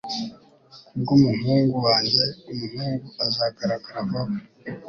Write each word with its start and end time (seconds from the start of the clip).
kubwumuhungu 0.87 1.77
wanjye 1.87 2.23
umuhungu 2.51 3.07
azagaragara 3.25 3.99
vuba 4.09 4.35